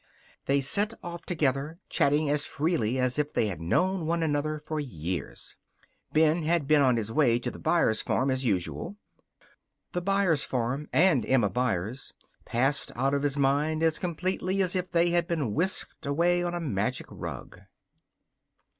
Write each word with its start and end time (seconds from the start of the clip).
They 0.47 0.61
set 0.61 0.95
off 1.03 1.27
together, 1.27 1.77
chatting 1.87 2.27
as 2.27 2.43
freely 2.43 2.97
as 2.97 3.19
if 3.19 3.31
they 3.31 3.45
had 3.49 3.61
known 3.61 4.07
one 4.07 4.23
another 4.23 4.57
for 4.65 4.79
years. 4.79 5.57
Ben 6.11 6.41
had 6.41 6.65
been 6.65 6.81
on 6.81 6.97
his 6.97 7.11
way 7.11 7.37
to 7.37 7.51
the 7.51 7.59
Byers 7.59 8.01
farm, 8.01 8.31
as 8.31 8.43
usual. 8.43 8.97
The 9.91 10.01
Byers 10.01 10.43
farm 10.43 10.89
and 10.91 11.23
Emma 11.27 11.51
Byers 11.51 12.15
passed 12.45 12.91
out 12.95 13.13
of 13.13 13.21
his 13.21 13.37
mind 13.37 13.83
as 13.83 13.99
completely 13.99 14.59
as 14.63 14.75
if 14.75 14.89
they 14.91 15.11
had 15.11 15.27
been 15.27 15.53
whisked 15.53 16.03
away 16.07 16.41
on 16.43 16.55
a 16.55 16.59
magic 16.59 17.05
rug. 17.11 17.59